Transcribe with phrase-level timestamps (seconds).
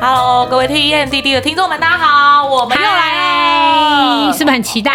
[0.00, 4.92] ！Hello，各位 TMDD 的听众们，大家好，我们又来了，是不是很期待？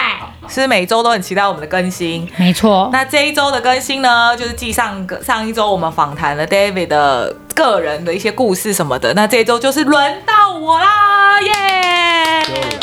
[0.48, 2.90] 是每周都很期待我们的更新，没错。
[2.92, 12.75] 那这一周的更新呢，就是继上个上一周我们访谈了 David 的个人的一些故事什么的，那这一周就是轮到我啦，耶、yeah!！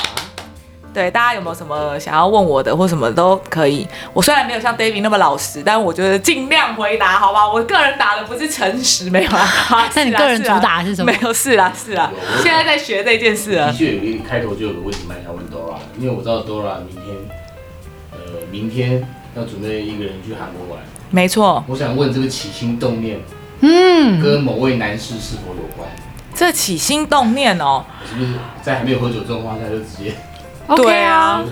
[0.93, 3.87] 对，大家有没有什么想要问我的，或什么都可以。
[4.13, 7.51] 我虽然没有像 David 那么老实，但我觉得尽量回答，好吧？
[7.51, 9.91] 我个人打的不是诚实，没有 啊。
[9.95, 11.11] 那你个人主打的是什么？
[11.11, 12.13] 没有，是啊，是啊。
[12.43, 13.69] 现在在学这件事啊。
[13.69, 17.17] 的确，有一开头就有个问题蛮想问 Dora，因为我知道 Dora 明天，
[18.13, 18.19] 呃，
[18.51, 20.85] 明天要准备一个人去韩国玩。
[21.11, 21.65] 没错。
[21.69, 23.19] 我想问这个起心动念，
[23.61, 25.89] 嗯，跟某位男士是否有关？
[26.35, 30.15] 这起心动念哦，是不是在还没有喝酒状况下就直接？
[30.77, 31.43] 对啊，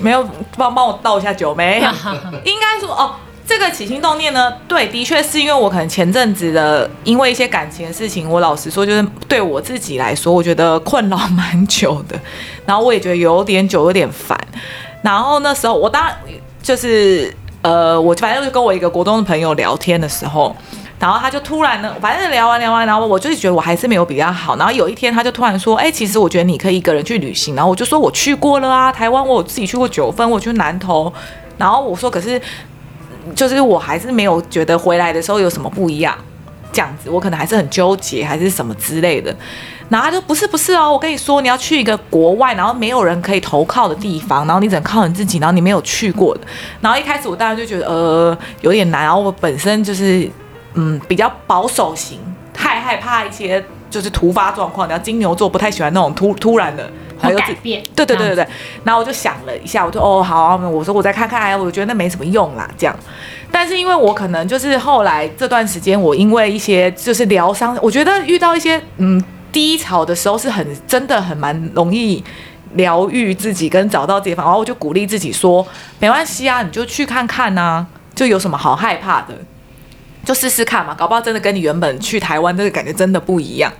[0.00, 1.82] 没有帮帮我倒一下酒没？
[2.44, 3.14] 应该说哦，
[3.46, 12.18] 这个起心动念呢，对，的确是因为我可能前阵子的因为一些感情的事情，我老实说，就是对我自己来说，我觉得困扰蛮久的，
[12.66, 14.38] 然后我也觉得有点久，有点烦。
[15.02, 16.16] 然后那时候我当然
[16.62, 20.54] 就是呃，我反正就是跟我一个国中的朋友聊天的时候。
[21.00, 24.54] 然后他就突然呢，反正聊完聊完，然后我就是觉得我还是没有比较好。
[24.56, 31.10] 然后有一天他就突然说：“哎，其实我觉得你可以一个人去旅行。”然后我就说：“我去过了啊，台湾我有自己去过九份，我去南投。”
[31.56, 32.38] 然后我说：“可是，
[33.34, 36.14] 就是我还是没有觉得回来的时候有什么不一样，
[36.70, 39.34] 这样子我可能还是很纠结，还是什么之类的。”
[39.88, 46.42] 然后他就不是不是哦，我跟你说，你要去一个国外，然后没有人可以投靠的地方，然后你只能靠你自己，然后你没有去过的。
[46.82, 50.30] 然后一开始我当然就觉得呃有点难，然后我本身就是。
[50.74, 52.18] 嗯，比较保守型，
[52.52, 54.88] 太害怕一些就是突发状况。
[54.88, 56.88] 然后金牛座不太喜欢那种突突然的，
[57.18, 57.82] 还有改变。
[57.94, 58.46] 对对对对对。
[58.84, 62.96] 然后我就想了一下，我就哦好，我说我再看看，哎我觉得那没什么用啦，这样。
[63.52, 69.20] 但是因为我可能就是后来这段时间，我因为一些就是疗伤，我觉得遇到一些嗯
[69.50, 72.22] 低潮的时候，是很真的很蛮容易
[72.74, 74.46] 疗愈自己跟找到自己方。
[74.46, 75.66] 然后我就鼓励自己说，
[75.98, 79.34] 没关系啊，你就去看看呐、啊，就有什么好害怕的。
[80.24, 83.72] 就试试看嘛，搞不好真的跟你原本去台湾这个感觉真的不一样，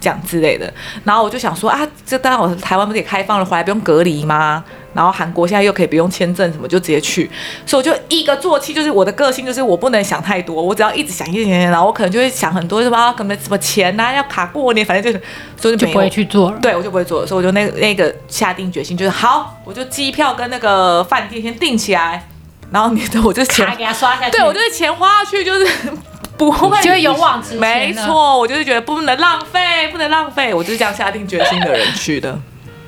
[0.00, 0.72] 这样之类的。
[1.04, 4.62] 然后我就想说啊，这当然我台湾不是也开放了，回来不用隔离吗？
[4.92, 7.30] 然后韩国现在又可以不用签证什么，就直接去。
[7.66, 15.22] 所以我就一个做气，就是我的个性就是我不能想太多，我只要一直想一直想，然后我可能就会想很多，什么可能什么钱呐，要卡过年，反正就是
[15.60, 16.58] 所以就，就不会去做了。
[16.62, 22.26] 对，我就不会做了，所以我就那那个下定决心，就是好，我就机票跟那个饭店先订起来。
[22.70, 25.66] 然后你的我就钱给他刷下去，对我就是钱花下去就是
[26.36, 27.58] 不会，就会勇往直前。
[27.58, 32.38] 没错，我就是觉得不能浪费，不能浪费，我就是这样下定决心的人去的，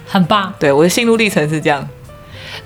[0.06, 0.52] 很棒。
[0.58, 1.88] 对，我的心路历程是这样。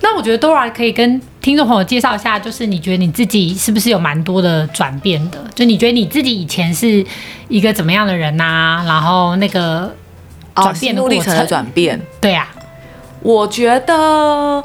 [0.01, 5.37] 那我觉得 Dora 可以跟听众朋友介绍一下，就是你觉得你自己是不是有蛮多的转变的？
[5.55, 7.05] 就你觉得你自己以前是
[7.47, 8.83] 一个怎么样的人呐、啊？
[8.85, 9.93] 然后那个
[10.55, 12.49] 转变的过程、哦、心路历程的转变，对啊，
[13.23, 14.63] 我觉得。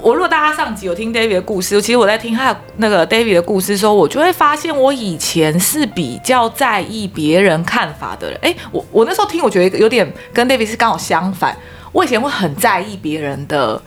[0.00, 8.38] 我如果大家上集有听 David 的故事，其实我在听他那个 David 的故事的时候，我就会发现我以前是比较在意别人看法的人。
[8.42, 11.56] 诶，我我那时候听，我觉得有点跟 David 是刚好相反。
[11.90, 13.82] 我以前会很在意别人的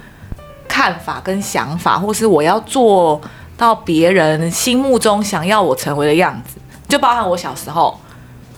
[0.68, 3.22] 看法跟想法，或是我要做
[3.56, 6.58] 到别人心目中想要我成为的样子，
[6.90, 7.98] 就包含我小时候，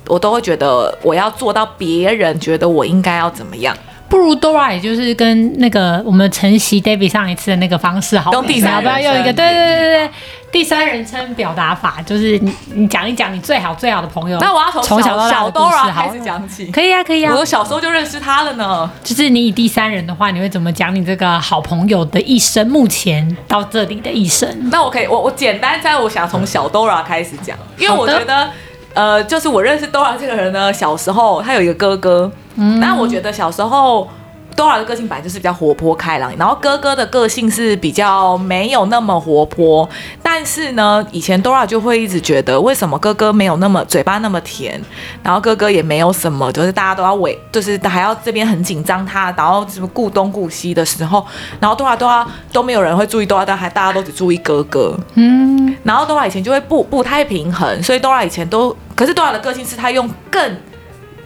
[0.08, 3.78] 我都会觉得我要做到别人觉得我应该要怎么样。
[4.14, 9.34] 不如 Dora，也就是跟那个我们晨曦 David 上一次的那个方式，好，用第三要不要用一个？
[9.34, 10.10] 对对对对对，
[10.52, 14.38] 第三人称表达法，就是你你讲一讲你最好最好的朋友。
[14.40, 17.34] 那我要从从小到大的故事开始讲起，可以啊，可以啊。
[17.36, 18.88] 我小时候就认识他了呢。
[19.04, 22.68] 就是你以第三人的话，你会怎么讲你这个好朋友的一生？
[22.68, 24.48] 目前到这里的一生？
[24.70, 28.52] 那我可以，我我简单在我想从小 Dora 开始讲，因为我觉得，
[28.94, 32.32] 呃，就是我认识 Dora 这个人呢，小时候他有一个哥哥。
[32.56, 34.08] 嗯，但我觉得小时候
[34.56, 39.88] Dora 的个性本来就是比较活泼开朗，然后哥哥的个性是比较没有那么活泼。
[40.22, 44.82] 但是呢，以前 Dora 就会一直觉得，为什么哥哥没有那么嘴巴那么甜，
[45.22, 51.26] 然后哥哥也没有什么，就是大家都要围，就是还要这边很紧张他，然后什么顾东顾西的时候，
[51.60, 54.98] 然后 Dora 都要都没有人会注意 Dora，但还大家都只注意哥哥。
[55.16, 60.58] 嗯，然后 Dora 以前就会不不太平衡，所以 Dora 以前都，可是 Dora 的个性是他用更。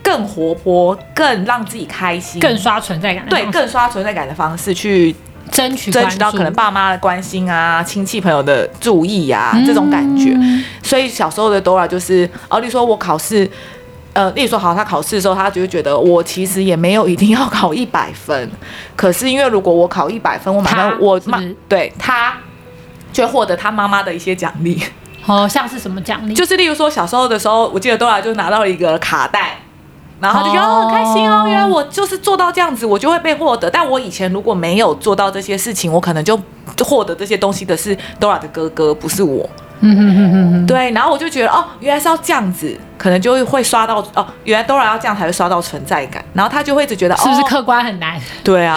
[0.08, 5.14] 更活泼、更让自己开心、更刷存在感，对，更刷存在感的方式去
[5.52, 10.34] 争取争取到可能爸妈的关心啊、亲戚朋友的注意啊、嗯、这种感觉。
[10.82, 13.52] 所以小时候的 Dora 就是，哦，例如说我考试，
[14.14, 18.50] 呃，例如说好，他考试的时候，他就会觉得我其实也没有一定要考一百分，
[18.96, 22.34] 可是因为如果我考一百分，我马上我妈对他
[23.12, 24.82] 就获得他妈妈的一些奖励。
[25.26, 26.34] 哦，像是什么奖励？
[26.34, 29.58] 就是例如说小时候的时候，我记得 Dora 就拿到了一个卡带。
[30.20, 33.70] 然后就觉得哦，很开心哦，原来我就是做到这样子，我就会被获得。
[33.70, 36.40] 但我以前如果没有做到这些事情，我可能就
[36.76, 39.48] 就获得这些东西的是 Dora 的哥哥，不是我。
[39.80, 40.66] 嗯哼哼哼哼。
[40.66, 46.26] 对，然后我就觉得哦，原来是要这样子，可能就会刷到哦，原来 Dora 要这样才会刷到存在感。
[46.34, 48.20] 然后他就会一直觉得，是不是客观很难？
[48.44, 48.76] 对啊。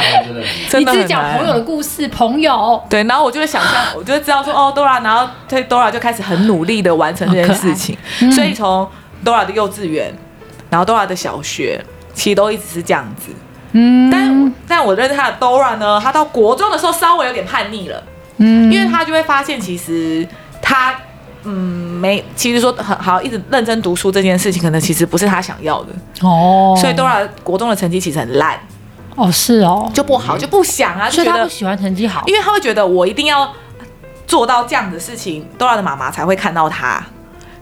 [0.74, 2.82] 你只讲朋友的故事，朋友。
[2.90, 7.96] 对，然后我就会想象，我就会知道说哦，Dora，然后对 Dora 就开始很努力的完成这件事情。
[8.30, 8.86] 所以从
[9.24, 10.14] Dora 的幼稚园，
[10.70, 11.84] 然后 Dora 的小学。
[12.12, 13.30] 其实都一直是这样子，
[13.70, 18.02] 嗯，但但我认识他的 Dora 呢，他到国中的时候稍微有点叛逆了，
[18.38, 20.26] 嗯，因为他就会发现其实
[20.60, 20.92] 他
[21.44, 21.52] 嗯
[22.00, 25.92] 没，其实说很好，一直认真读书这件事情，可能其实不是他想要的。
[26.20, 28.58] 哦，所以 Dora 国中的成绩其实很烂，
[29.14, 33.50] 哦是哦，就不好就不想啊，所以他不喜欢成绩好，因为他会觉得我一定要
[34.26, 37.00] 做到这样的事情，Dora 的妈妈才会看到他。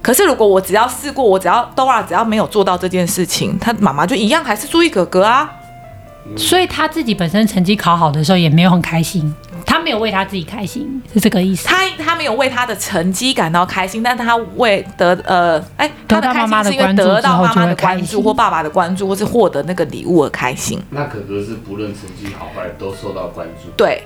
[0.08, 5.52] 可是如果我只要试过，我只要 Dora 只要没有做到这件事情，他妈妈就一样还是注意哥哥啊。
[6.34, 9.30] 所以他自己本身成绩考好的时候也没有很开心，
[9.66, 11.68] 他没有为他自己开心，是这个意思。
[11.68, 20.82] 他他没有为他的成绩感到开心，但他为得呃，哎、欸，他的开心是因为得到妈妈的关注或爸爸的关注，或是获得那个礼物而开心。
[20.88, 23.68] 那哥哥是不论成绩好坏都受到关注。
[23.76, 24.02] 对，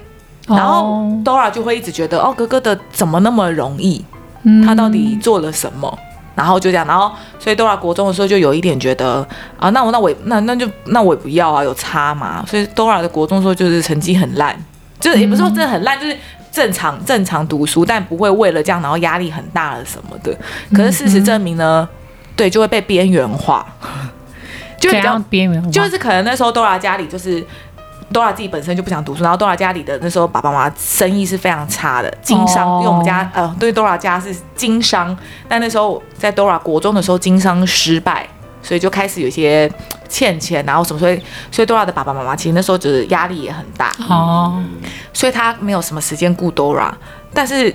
[0.48, 4.04] 然后 Dora 就会一直觉得哦，哥哥的怎么那么容易？
[4.64, 5.98] 他到底做了什么？
[6.34, 9.26] 然后就这样，然后所以 Dora 国中的时候就有一点觉得
[9.58, 12.42] 啊，那我那我那那就那我也不要啊，有差嘛。
[12.46, 14.58] 所以 Dora 的国中的时候就是成绩很烂，
[14.98, 16.16] 就是也不是说真的很烂，就是
[16.50, 20.34] 正常正常读书，但不会为了这样然后压力很大了什么的。
[20.74, 21.86] 可是事实证明呢，
[22.34, 23.66] 对，就会被边缘化，
[24.80, 27.44] 就比较边缘化，就是可能那时候 Dora 家里就是。
[28.12, 32.68] Dora 自己本身就不想读书，然后 Dora 家里的那时候爸爸妈妈生意是非常差的，经商。
[32.68, 32.82] Oh.
[32.82, 35.16] 因为我们家呃，对 Dora 家是经商，
[35.48, 38.28] 但那时候在 Dora 国中的时候经商失败，
[38.62, 39.70] 所以就开始有些
[40.08, 41.20] 欠钱，然后什么，所以
[41.50, 44.64] 所以 Dora 的爸爸妈妈其实那时候就是压力也很大哦，oh.
[45.12, 46.90] 所以他没有什么时间顾 Dora，
[47.32, 47.74] 但是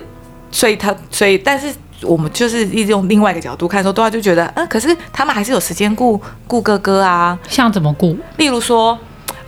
[0.50, 8.16] 所以他所以但是我们就是一直用另外一个角度看说，Dora 就觉得嗯、呃，可是他们还是有时间顾顾哥哥啊，像怎么顾？
[8.36, 8.98] 例如说。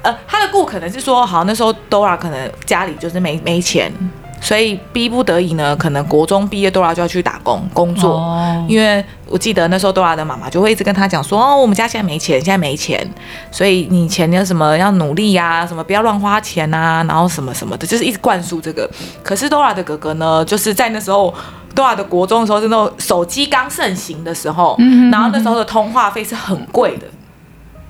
[0.03, 3.93] 呃，他的故可能是说，好，那时候 Dora 可能家里就是没没钱，
[4.41, 8.15] 所以逼不得已呢，可能国中毕业 Dora 就要去打工工作。
[8.15, 8.67] 哦。
[8.69, 13.07] 因为我记得那时候 Dora 的妈妈就会一直跟他讲说，哦，我们家现在没钱，现在没钱，
[13.51, 18.89] 所以你钱要什么要努力呀，什么不要乱花钱啊，然后什么什么的，就是一直灌输这个。
[19.23, 21.35] 可是 Dora 的哥哥呢，就是在那时候
[21.75, 27.07] Dora 的国中的时候，是那种手机刚盛行的时候，嗯，然后那时候的通话费是很贵的。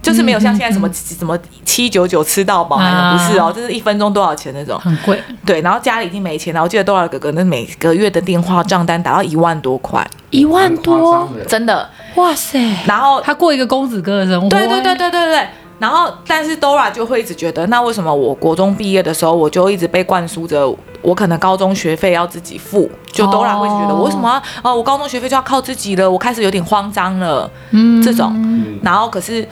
[0.02, 5.23] 就是没有像现在什么、嗯、什么七九九吃到饱，不是哦，就是一分钟多少钱那种，很贵。
[5.44, 6.62] 对，然后家里已经没钱了。
[6.62, 12.58] 我记得 Dora 哥哥那每个月的电话账单达到一万多块，一万多，真的，哇塞！
[12.87, 15.46] 然后他过一个公子哥的生活，对对对对对对。
[15.79, 20.69] 然后，但是 Dora 就会一直觉得，那为什么我国中毕业的时候，我就一直被灌输着，
[21.01, 22.91] 我可能高中学费要自己付？
[23.10, 26.10] 就 Dora 会觉得，我为什么要哦，我高中学费就要靠自己了？
[26.10, 28.34] 我开始有点慌张了，嗯，这种。
[28.82, 29.46] 然后可是。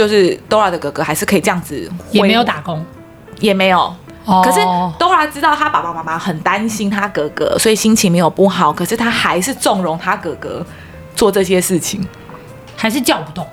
[0.00, 2.82] 就是 Dora 的哥哥还是可以这样子，也没有打工，
[3.38, 3.94] 也没有。
[4.24, 4.42] Oh.
[4.42, 4.58] 可是
[4.98, 8.72] Dora 知道他爸爸妈妈很担心他哥哥，所以心情没有不好。
[8.72, 10.64] 可是他还是纵容他哥哥
[11.14, 12.02] 做这些事情，
[12.74, 13.46] 还是叫不动。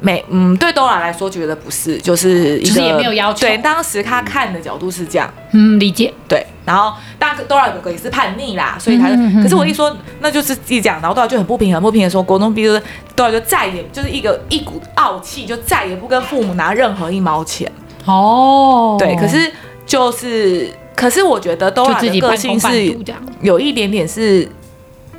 [0.00, 3.40] 没，嗯，对 Dora 来说觉得不是，就是其实也没有要求。
[3.46, 6.14] 对，当时他看的角度是这样，嗯，理解。
[6.28, 12.82] 对，然后大哥 Dora 哥哥也是叛逆啦，所以他，嗯、可是我一说，那就是一讲，然后 Dora 就很不平衡，不平衡说，国中毕业
[13.16, 17.70] Dora 就再也就是一个一股傲气，就再也不跟父母拿任何一毛钱。
[18.04, 19.50] 哦，对，可是
[19.84, 22.96] 就是，可是我觉得 Dora 的个性是
[23.42, 24.48] 有一点点是。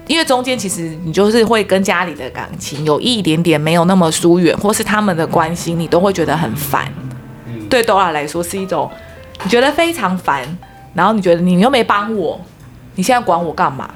[0.09, 6.91] 因为中间其实你就是会跟家里的感情有一点点没有那么疏远，或是他们的关心你都会觉得很烦。
[7.69, 8.89] 对 Dora 来说是一种
[9.43, 10.41] 你觉得非常烦，
[10.95, 12.41] 然后你觉得你又没帮我，
[12.95, 13.87] 你现在管我干嘛？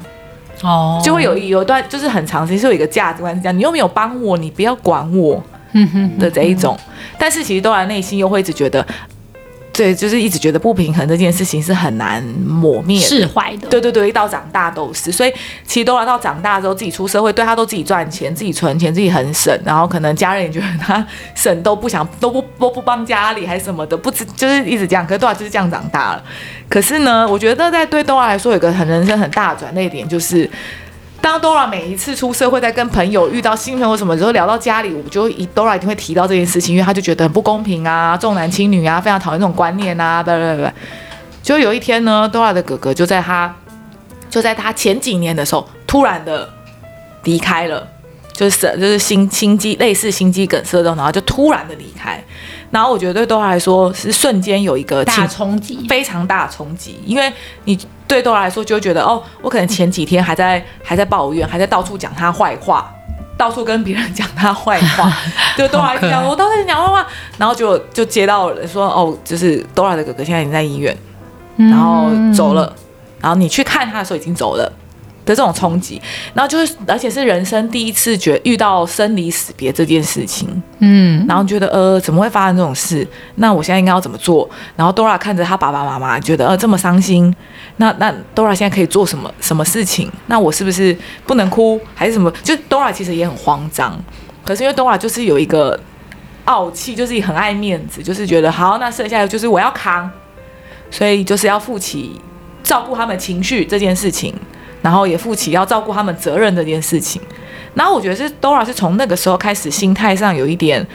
[0.62, 5.43] 哦，就会有有一段就是很长时间是有一个价值观是这样，你又没有帮我，你不要管我
[6.20, 6.77] 的这一种。
[7.17, 8.86] 但是其实 Dora 内心又会一直觉得，
[9.73, 13.67] 对，就是一直觉得不平衡这件事情是很难抹灭、释怀的。
[13.67, 15.11] 对对对，一到长大都是。
[15.11, 15.33] 所以
[15.65, 21.03] 其实都来到长大之后，自己出社会，对他都自己赚钱、自己存钱、自己很省，然后可能家人也觉得他
[21.33, 25.05] 省都不想、 都不都不帮家里还是什么的，不知就是一直这样。
[25.07, 26.23] 可是都来就是这样长大了。
[26.69, 30.47] 可是呢，我觉得在对都来说有一个很人生很大的转捩点，就是。
[31.23, 40.69] 当 Dora 每一次出社会，在跟朋友遇到新朋友什么时候聊到家里，我就一 Dora 一定会提到这件事情，因为他就觉得很不公平啊，重男轻女啊，非常讨厌这种观念啊，对对对。
[41.41, 43.55] 就有一天呢，Dora 的哥哥就在他
[44.29, 46.49] 就在他前几年的时候，突然的
[47.23, 47.87] 离开了，
[48.33, 52.21] 就是就是心心肌类似心肌梗塞这种，然后就突然的离开。
[52.73, 57.31] 然后我觉得对 Dora 来说是瞬间有一个大冲击，非常大冲击，因为
[57.63, 57.79] 你。
[58.05, 62.93] 对 Dora 来说，就会觉得哦，我可能前几天还在还在抱怨，还在到处讲他坏话，
[63.35, 65.11] 到处跟别人讲他坏话。
[65.57, 67.07] 就 Dora 讲我都在讲坏话，
[67.39, 70.95] 然后就就接到人说哦，就是 Dora 的哥哥现在已经在医院，
[71.55, 72.71] 然后走了，
[73.19, 74.71] 然后你去看他的时候已经走了。
[75.25, 76.01] 的这种冲击，
[76.33, 80.47] 然后就是，而且是人生第一次觉遇到生离死别这件事情，
[80.79, 83.07] 嗯，然后觉得呃，怎么会发生这种事？
[83.35, 84.49] 那我现在应该要怎么做？
[84.75, 87.33] 然后 Dora 看着他爸爸妈妈，觉得呃这么伤心，
[87.77, 90.11] 那那 Dora 现在可以做什么什么事情？
[90.27, 92.29] 那我是不是不能哭还是什么？
[92.43, 93.97] 就 Dora 其实也很慌张，
[94.45, 95.79] 可是因为 Dora 就是有一个
[96.45, 100.11] 傲气，就是很爱面子，就是觉得好，那剩下的就是我要扛，
[100.91, 102.19] 所以就是要负起
[102.61, 104.35] 照顾他们情绪这件事情。
[104.83, 107.19] 然后也负起要照顾他们责任这件事情，
[107.73, 110.85] 然后我觉得是 Dora 是从那个时候开始心态上有一点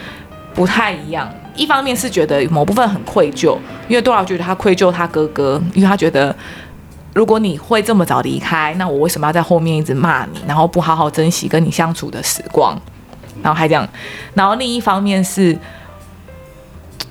[0.54, 1.28] 不太一样。
[1.57, 3.57] 一方面是觉得某部分很愧疚，
[3.88, 6.37] 因为 Dora 觉得他愧疚他哥哥，因为他觉得
[7.14, 12.80] 如果你会这么早离开，那我为什么要在后面一直骂你，然后不好好珍惜跟你相处的时光，
[13.42, 13.88] 然后还这样。
[14.35, 15.59] 然后另一方面是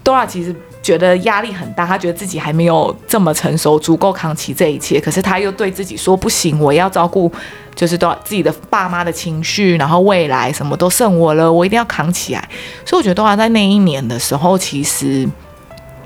[0.04, 0.56] Dora 其实。
[0.88, 5.02] 觉得压力很大，他觉得自己还没有这么成熟，足够扛起这一切。
[5.02, 7.30] 可是他又对自己说：“不行，我要照顾，
[7.76, 12.50] 就是都自己的爸妈的情绪，然后未来什么都剩我了，我一定要扛起来。”
[12.88, 15.28] 所以我觉得，都还在那一年的时候，其实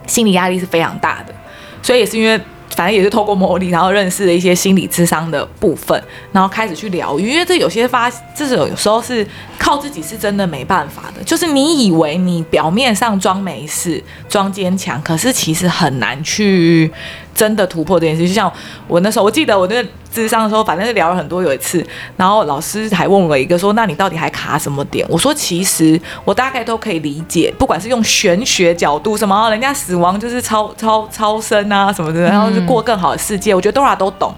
[0.07, 1.35] 心理压力是非常大的。
[1.83, 2.41] 所以也是因为。
[2.75, 6.01] 反正也是透过魔力，然后认识了一些心理智商的部分，
[6.31, 7.31] 然后开始去疗愈。
[7.31, 9.25] 因为这有些发，这种有时候是
[9.57, 11.23] 靠自己是真的没办法的。
[11.23, 16.91] 就是你以为你表面上装没事、装坚强，可是其实很难去。
[17.33, 18.51] 真的突破这件事，就像
[18.87, 21.41] 我那时候，我记得我那个智商的时候，反正是聊了很多。
[21.41, 21.83] 有一次，
[22.15, 33.55] 然后老师还问我一个说：“那你到底还卡什么点？”我说：“其实我大概都可以理解，不管是用玄学角度，什么人家死亡就是超超超生啊什么的，然后就过更好的世界。
[33.55, 34.31] 我觉得 Dora 都懂，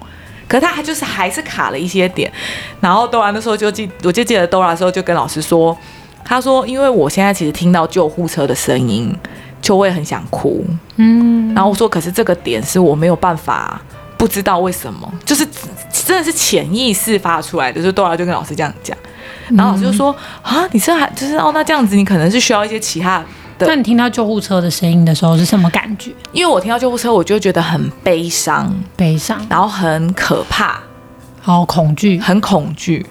[0.47, 2.31] 可他还就是还是卡了一些点。
[2.79, 5.77] 然后 Dora 那时候就记，我就记得 Dora 的时候就跟老师说
[6.23, 9.13] ：“他说，因为我现在其实听到救护车的声音。”
[9.63, 10.61] 就会很想哭，
[10.97, 13.81] 嗯，然后我说，可是这个点是我没有办法，
[14.17, 15.47] 不知道为什么，就是
[16.05, 18.95] 真的是潜意识发出来的，就是多少就跟老师这样讲，
[19.51, 23.23] 然后老师就说啊，你这还就是哦，那这样子你可能是需要一些其他
[23.57, 23.65] 的。
[23.65, 26.11] 那你听到救护车的声音的时候是什么感觉？
[26.33, 30.81] 因为我听到救护车，我就觉得很悲伤，悲伤，然后很可怕，
[31.41, 33.05] 好恐惧，很恐惧，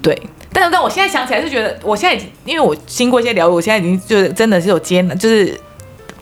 [0.00, 0.18] 对。
[0.54, 5.54] 但是但我现在想起来是觉得，我现在已经因为我经过一些疗愈，我现在已经就是真的是有接，就是。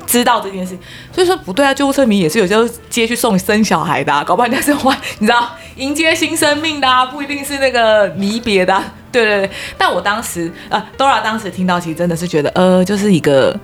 [0.06, 0.76] 知道这件事，
[1.12, 1.72] 所以说不对啊！
[1.74, 8.94] 救护车迷也是有时候接去送生小孩的，啊，搞不好人家是换，你知道迎接新生命的，啊，不一定是那个离别的，啊。
[9.10, 9.50] 对对对。
[9.78, 13.58] 但我当时啊，Dora 当时听到，其实真的是觉得，呃，就是一个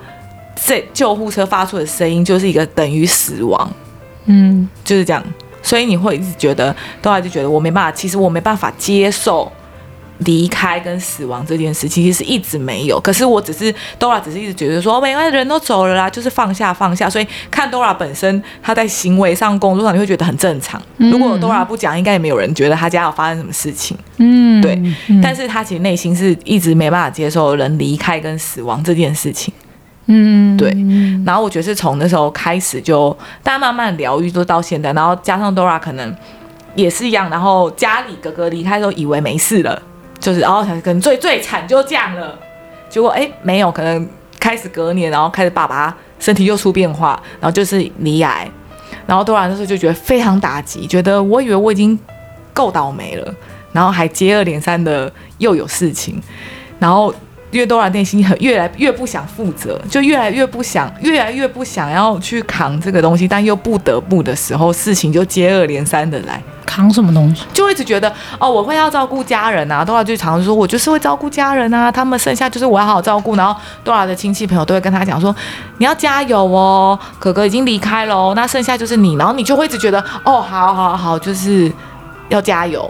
[0.55, 3.71] 这救护车发出的声音，就是一个等于死亡，
[4.25, 5.23] 嗯，就是这样。
[5.63, 9.51] 所以你会一直觉得，Dora 就觉得我没办法，其实我没办法接受。
[10.25, 12.99] 离开跟死亡这件事，其实是一直没有。
[12.99, 17.09] 可是我只是 Dora，只是一直觉得说，每个人都走了啦，就是放下放下。
[17.09, 20.81] 所以看 Dora 本身，他在行为上、工作上，你会觉得很正常。
[20.97, 23.97] 如果 Dora 不讲，应该也没有人觉得他家有发生什么事情。
[24.17, 24.79] 嗯，对。
[25.23, 29.51] 但是他其实内心是一直没办法接受人离开跟死亡这件事情。
[30.05, 30.69] 嗯，对。
[31.25, 34.93] 然后我觉得是从那时候开始，就大家慢慢疗愈，就到现在。
[34.93, 36.15] 然后加上 Dora 可能
[36.75, 37.29] 也是一样。
[37.29, 39.81] 然后家里哥哥离开的时候，以为没事了。
[40.21, 42.37] 就是，然后可能最最惨就这样了，
[42.87, 44.07] 结果哎没有，可能
[44.39, 48.47] 开始隔年，然后开始爸爸身体又出变化，然后就是离癌，
[49.07, 51.97] 然后突然的时候就觉得非常打击，觉得我以为我已经
[52.53, 53.35] 够倒霉了，
[53.71, 56.21] 然后还接二连三的又有事情，
[56.77, 57.13] 然后
[57.49, 66.41] 越多然内心很越来越不想负责，就越来越不想，越来越不想要去扛这个东西，但又不得不的时候，事情就接二连三的来。
[66.65, 67.43] 扛什么东西？
[67.53, 69.83] 就一直觉得哦，我会要照顾家人啊。
[69.85, 73.35] Dora 就常常说，我就是会照顾家人啊，他们剩下就是我要好好照顾。
[73.35, 75.35] 然后 Dora 的亲戚朋友都会跟他讲说，
[75.77, 79.15] 你要加油哦，哥哥已经离开了哦，那剩下就是你。
[79.15, 81.71] 然后你就会一直觉得哦，好好好，就是
[82.29, 82.89] 要加油。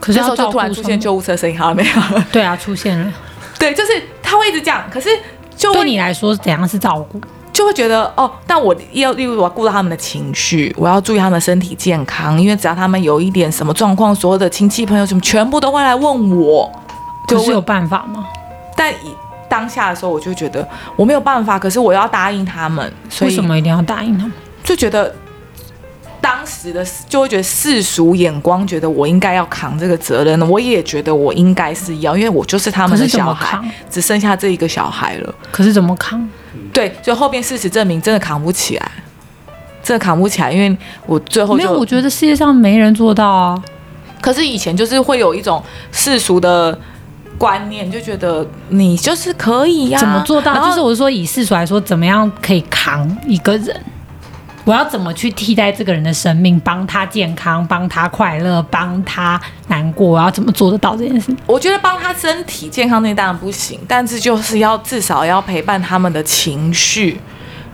[0.00, 1.90] 可是这时候就突然出现救护车声音，好了没有？
[2.32, 3.12] 对啊，出现了。
[3.58, 5.10] 对，就是他会一直讲，可是
[5.54, 7.20] 就对你来说怎样是照顾？
[7.52, 16.70] 就会觉得哦，但我要例如我要顾到他们的情绪，我要注意他们的身体健康，因为只要他们有一点什么状况，所有的亲戚朋友什么全部都会来问我，
[17.26, 18.24] 就是有办法吗？
[18.76, 18.94] 但
[19.48, 24.32] 当下的时候，我就觉得我没有办法，可是我要答应他们，所以为什么一定要答应他们？
[24.62, 25.12] 就觉得
[26.20, 33.58] 当时的就会觉得世俗眼光，觉得我应该要扛这个责任，我也觉得我应该是要，因为我就是他们的小孩，
[33.90, 35.34] 只剩下这一个小孩了。
[35.50, 36.28] 可是怎么扛？
[36.72, 38.92] 对，就后边事实证明真的扛不起来，
[39.82, 43.62] 真的扛不起来，因为我最后就没有，我觉得世界上没人做到啊。
[44.20, 46.78] 可是以前就是会有一种世俗的
[47.38, 50.68] 观念，就觉得你就是可以呀、啊，怎么做到？
[50.68, 53.82] 就是我是说以世俗来说，怎么样可以扛一个人？
[54.70, 60.10] 我要怎么去替代这个人的生命，帮他健康，帮他快乐，帮他难过？
[60.10, 61.34] 我要怎么做得到这件事？
[61.44, 67.20] 我觉得帮他身体健康那当然不行，但是就是要至少要陪伴他们的情绪，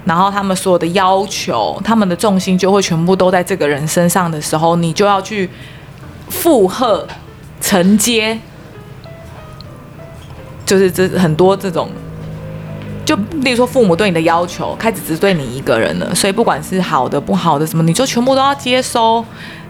[0.06, 5.50] 然后他们所有的要求，他们的重心就会全部都在这个人身上的时候，你就要去
[6.30, 7.06] 负荷、
[7.60, 8.38] 承接，
[10.64, 11.90] 就是这很多这种。
[13.06, 19.25] 就例如说，父母对你的要求开始只对你一个人了，所以不管是好的不好的什么，你就全部都要接收。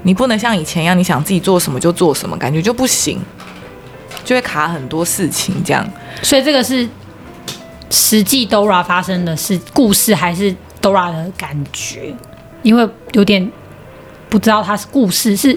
[0.04, 3.20] 你不能像以前一样，你想自己做什么就做什么，感觉就不行，
[4.24, 5.86] 就会卡很多事情这样。
[6.22, 6.88] 所以这个是
[7.90, 10.50] 实际 Dora 发生的事故事，还是
[10.80, 12.14] Dora 的感觉？
[12.62, 13.52] 因为有点
[14.30, 15.54] 不知道他是故事是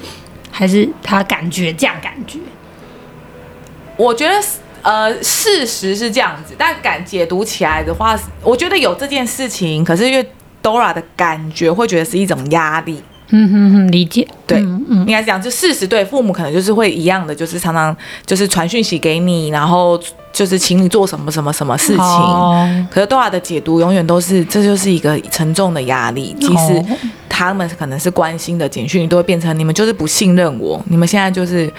[0.52, 2.40] 还是他感觉这样感觉。
[3.96, 4.36] 我觉得。
[4.82, 9.84] 呃，事实是这样子，但感解读起来的话，我觉得有这件事情。
[9.84, 10.26] 可是因为
[10.62, 14.28] Dora 的感觉会觉得是一种压力，嗯哼哼，理解。
[14.48, 17.96] 对，嗯嗯，应该是讲，就事实对父母可能就是会一样的，就是常常
[18.26, 20.00] 就是传讯息给你，然后
[20.34, 22.04] 就是请你做什么什么什么事情。
[22.04, 26.36] 哦，可是 Dora 的解读永远都是，这就是一个沉重的压力。
[26.40, 26.84] 其实
[27.30, 31.72] 他们可能是关心的简讯，都会变成你们就是不信任我，你们现在就是。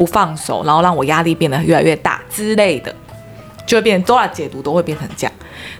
[0.00, 2.90] 不放手，然后让我压力变得越来越大之类的，
[3.66, 5.32] 就会变 Dora 解读都会变成这样。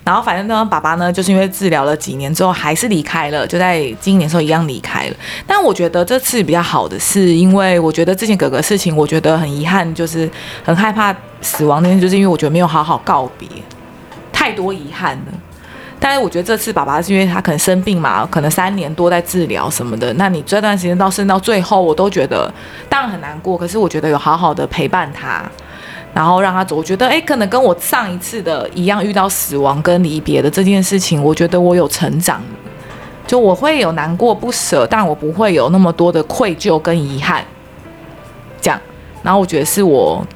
[0.04, 5.16] 然后反正呢，爸爸呢，就是因为治疗了几年之后还是离开了，就在今年时候一样离开了。
[5.46, 10.30] 但我觉得这次比较好的是，因为我觉得之前哥哥事情，我觉得很遗憾，就是
[10.62, 13.48] 很害怕死亡那天，就是因为我觉得没有好好告别，
[14.30, 15.32] 太多遗憾了。
[16.02, 20.10] 但是我觉得这次爸爸是因为他可能生病嘛，可能三年多在治疗什么的。
[20.14, 22.50] 那你这段时间到生到最后，我都觉得
[22.88, 23.58] 当然很难过。
[23.58, 25.44] 可是我觉得有好好的陪伴他，
[26.14, 26.76] 然后让他走。
[26.76, 32.42] 我觉得哎，可能跟我上一次的一样，遇到死亡跟离别的这件事情，我觉得我有成长。
[33.26, 37.44] 就我会有难过不舍，但我不会有那么多的愧疚跟遗憾。
[38.58, 38.80] 这样，
[39.22, 40.26] 然后我觉得是我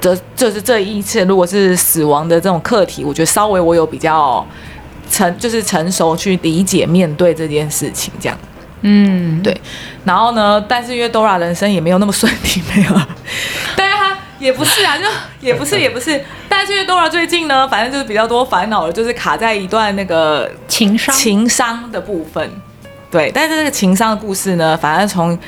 [0.00, 4.44] 的，就是这一次，如果是死亡的这种课题，我觉得稍微我有比较。
[5.10, 8.38] 成就是成熟去理解面对这件事情，这样，
[8.82, 9.58] 嗯，对。
[10.04, 13.00] 然后呢，但是因为 Dora 人生也没有那么顺利，没有。
[13.76, 15.04] 但是他也不是啊，就
[15.40, 16.22] 也不是也不是。
[16.48, 22.50] 但是因为 Dora 最近呢，反正就是比较多烦恼了，就是卡在一段那个情商情商的部分。
[23.10, 25.38] 对，但是这个情商的故事呢，反正从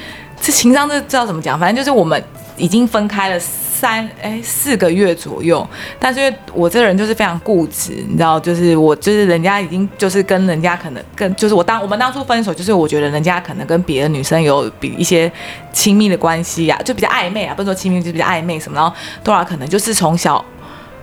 [0.41, 2.23] 这情商这知道怎么讲，反正就是我们
[2.57, 3.41] 已经分开了。
[3.77, 15.31] 三哎四个月左右，但是因为我这个人就是非常固执，你知道，就是我就是人家已经就是跟人家可能跟就是我当我们当初分手，就是我觉得人家可能跟别的女生有比一些
[15.75, 18.81] 亲密的关系呀、啊，就比较暧昧啊，不是说亲密，就比较暧昧什么。
[18.81, 20.43] 然后多少可能就是从小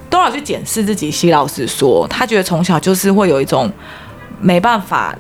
[0.10, 3.72] 多少去检视自己，西老师说，他觉得从小就是会有一种
[4.42, 5.16] 没办法。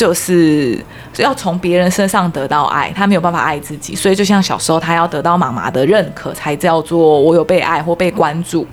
[0.00, 0.82] 就是
[1.18, 8.66] 要从别人身上得到爱，他没有办法爱自己，所以就像小时候他要得到妈妈的认可，才叫做我有被爱或被关注。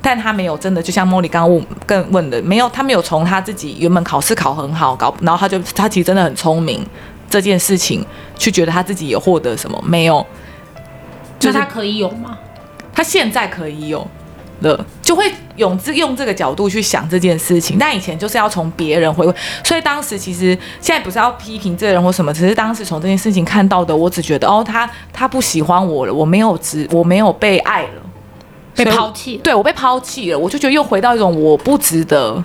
[0.00, 6.82] 但他没有真的，就像茉莉刚刚问更问的，没有，他没有从他自己原本考试考很好，搞，然后他就他其实真的很聪明
[7.28, 8.02] 这件事情，
[8.38, 10.26] 去觉得他自己有获得什么没有？
[11.38, 12.38] 就是他可以有吗？
[12.94, 14.08] 他现在可以有。
[14.62, 28.02] 了就会用这用这个角度去想这件事情，但以前就是要从别人回归，所以当时其实现在不是要批评这个人或什么，只是当时从这件事情看到的，我只觉得哦，他他不喜欢我了，我没有值，我没有被爱了，
[28.74, 32.42] 被抛弃，对我被抛弃了，我就觉得又回到一种我不值得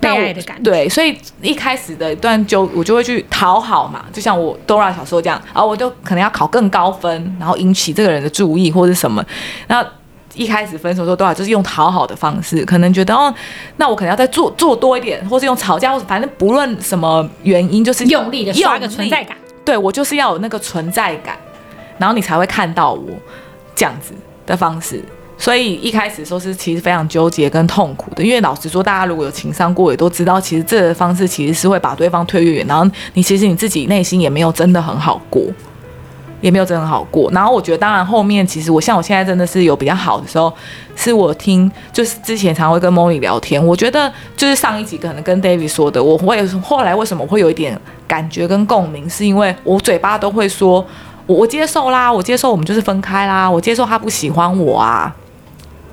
[0.00, 0.70] 被爱的感觉。
[0.70, 9.24] 对，所以一开始的一段就我就会去讨好嘛，就像我 Dora 小时候这样，然后我就可能要考更高分，然后引起这个人的注意或者什么。
[9.68, 9.84] 那
[10.34, 13.32] 一开始分手的时候，Dora 就是用讨好的方式，可能觉得哦，
[13.76, 19.36] 那我可能要再做做多一点，或是用吵架，或者反正不论什么原因，就是用力的刷个存在感。
[19.64, 21.36] 对，我就是要有那个存在感，
[21.98, 23.08] 然后你才会看到我
[23.74, 24.12] 这样子
[24.44, 25.02] 的方式。
[25.36, 35.42] 所以一开始的时候是其实非常纠结跟痛苦的，因为老实说，大家如果有情商过，也都知道，其实这个方式其实是会把对方推越远，然后你其实你自己内心也没有真的很好过，
[36.44, 37.30] 也没有真的很好过。
[37.30, 40.52] 然后我觉得，当然后面其实我像我现在真的是有比较好的时候，
[40.94, 50.86] 是我听就是之前常会跟 Molly 聊天，我觉得就是上一集可能跟 David 说的，我会后来为什么会有一点感觉跟共鸣，是因为我嘴巴都会说
[51.26, 55.16] 我我接受啦，我接受我们就是分开啦，我接受他不喜欢我啊。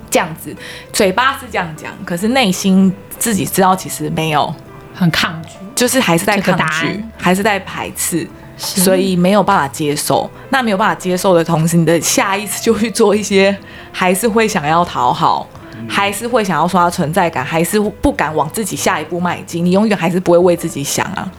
[0.09, 0.53] 这样子，
[0.91, 4.53] 嘴巴是这样讲，可是内心自己知道其实没有
[4.93, 8.27] 很抗拒，就是还是在抗拒，还是在排斥，
[8.61, 10.29] 所以没有办法接受。
[10.49, 13.57] 那没有办法接受的同时，你的下意识就去做一些，
[13.91, 15.47] 还是会想要讨好，
[15.89, 19.65] 还是会想要刷存在感，还是不敢往自己下一步迈进。
[19.65, 21.29] 你永远还是不会为自己想啊，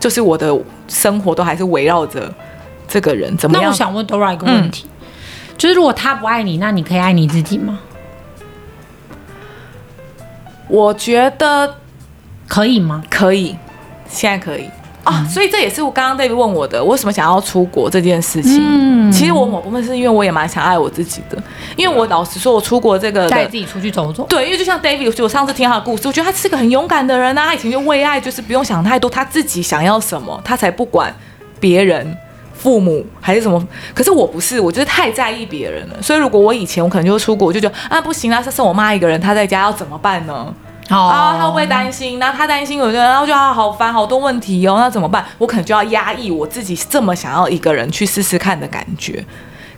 [0.00, 2.32] 就是我的生活都还是围绕着
[2.88, 3.64] 这个人怎么样？
[3.64, 4.84] 那我想问 Dora 一个问题。
[4.86, 4.88] 嗯
[5.58, 7.78] 就是如果他不爱你，那你可以爱你自己吗？
[10.66, 11.76] 我觉得
[12.48, 13.04] 可以吗？
[13.08, 13.54] 可以，
[14.08, 14.68] 现在可以
[15.04, 15.20] 啊。
[15.20, 18.58] 嗯、所以这也是我刚刚 David 问我的，我为什么想要出国这件事情。
[18.60, 21.36] 嗯，其实我某部分是因为我也蛮想爱我自己的，
[21.76, 24.24] 因为我老实说，我出国这个带自己出去走走。
[24.28, 27.46] 对，因为就像 David，我上次听他的故事，我觉得他是个很勇敢的人啊。
[27.46, 31.14] 他以前就为爱，就是不用想太多，他自己想要什么，他才不管
[31.60, 32.16] 别人。
[32.54, 33.60] 父母还是什么？
[33.92, 36.00] 可是我不是，我就是太在意别人了。
[36.00, 40.54] 所以如果我以前我可能就出国，我就觉得啊不行啊，这剩我妈一个人，她在家要怎么办呢？
[40.92, 42.18] 哦、啊，他会不会担心？
[42.18, 45.24] 那他担心，我觉得然后就啊好烦，好多问题哦，那怎么办？
[45.38, 49.24] 我可能就要压抑我自己这么想要一个人去试试看的感觉。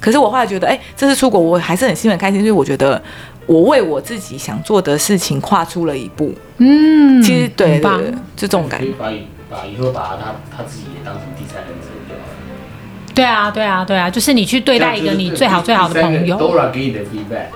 [0.00, 3.00] 可是我后来觉得，哎，这次出国我还是很兴奋开心，因为我觉得
[3.46, 6.34] 我为我自己想做的事情跨出了一步。
[6.58, 8.92] 嗯，其实对对对，就这种感觉。
[8.98, 11.88] 把以把以后把他他自己也当成第三人称。
[13.14, 16.36] 对啊，对啊，对啊，就是你去对待一个你最好最好的朋友。
[16.36, 17.46] Dora 给你的 feedback，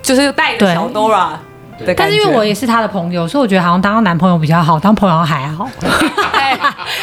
[0.00, 1.32] 就是带着小 Dora
[1.78, 1.94] 的。
[1.94, 5.68] 但是因为我也是他的朋友，所以我觉得好像当男朋友比较好，当朋友还好。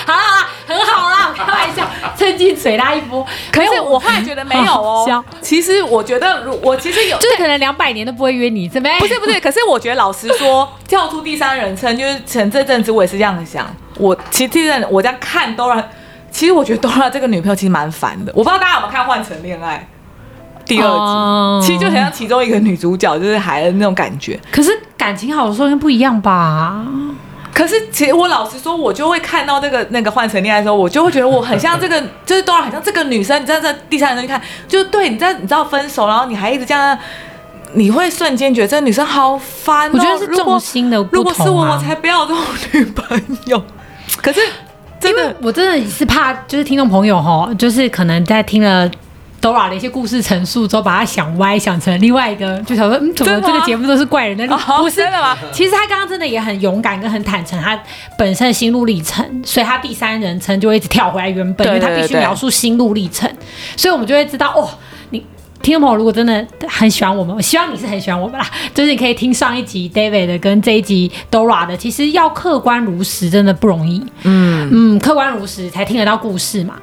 [0.06, 1.86] 好啦，很好啦，开玩笑，
[2.18, 3.26] 趁机嘴他一波。
[3.52, 5.24] 可是我后来觉得没有哦。
[5.42, 9.00] 其实我觉得，如我其实有，就是可能两百年都不会约你，怎么样？
[9.00, 13.66] 不是不是， 可是我觉得老实说，跳出第三人称，就是前这阵子我也是这样想。
[13.98, 15.84] 我其实这阵我这样看 Dora。
[16.32, 19.88] 其实我觉得 Dora 这个女朋友其实蛮烦的，我不知道大家有没有看《换乘恋爱》
[20.66, 21.64] 第二集，oh.
[21.64, 24.40] 其实就很像其中一个女主角，就是孩子那种感觉。
[24.52, 26.86] 可是感情好的时候应该不一样吧？
[27.54, 33.40] 可是其实我老实说，我就会看到那个那个换成恋爱的时候，我就会觉得我很像这个， 就是 Dora 很像这个女生。
[33.42, 36.98] 你站在第三人去看，就对你在你知道分手，然后你还一直这样，
[37.74, 39.92] 你会瞬间觉得这个女生好烦、哦。
[39.94, 43.64] 我觉得是重心的不同、啊、如果是我，我才不要这种女朋友。
[44.22, 44.40] 可是。
[45.00, 48.90] 真的我真的是怕，就是听众朋友哈，就是可能在听了
[49.44, 54.48] Dora 的一些故事陈述之后，把他想歪，想成另外一个，就想说，嗯，怎么这个节目都是怪人的？
[54.80, 55.38] 不是的吗？
[55.52, 57.78] 其实他刚刚真的也很勇敢，跟很坦诚，他
[58.18, 63.30] 本身的心路历程，所以他第三人称就会一直跳回来原本，因为他必须描述心路历程，
[63.76, 64.70] 所以我们就会知道哦。
[65.62, 68.46] 听众朋友，如果真的很喜欢我们，我希望你是很喜欢我们啦。
[68.76, 74.06] 就是你可以听上一集 David 的跟这一集 Dora 的，其实要客观如实真的不容易。
[74.24, 76.76] 嗯嗯，客观如实才听得到故事嘛。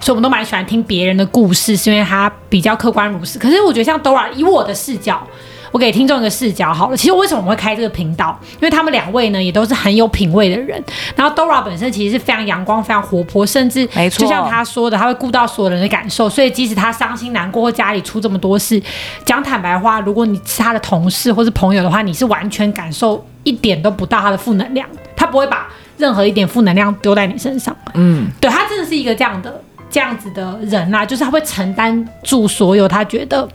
[0.00, 3.38] 所以我们都蛮喜欢听别人的故事，是因为他比较客观如实。
[3.38, 5.22] 可是我觉得像 Dora，以我的视角。
[5.70, 8.34] 我给听众一个视角好了，其实为什么我们会开这个频道？
[8.54, 10.82] 因为他们两位呢也都是很有品味的人。
[11.14, 16.26] 然后 Dora 本身其实是非常阳光、非常活泼，甚至就像他说的，他会顾到所有人的感受。
[16.26, 18.82] 所以即使他伤心难过或家里出这么多事，
[19.26, 27.76] 讲坦白话，如果你是他的同事或是朋友的话，你是完全感受一点都不到他的负能量，他不会把任何一点负能量丢在你身上。
[27.92, 33.48] 嗯，对，他真的是一个这样的这样子的人啊，就是他会承担住所有他觉得。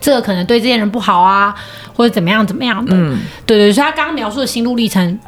[0.00, 1.54] 这个可能对这些人不好啊，
[1.94, 2.92] 或者怎么样怎么样的。
[2.94, 5.18] 嗯，对对，所以他刚刚描述的心路历程，